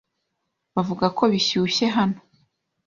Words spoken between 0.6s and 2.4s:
Bavuga ko bishyushye hano.